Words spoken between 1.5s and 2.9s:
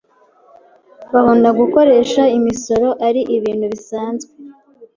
gukoresha imoso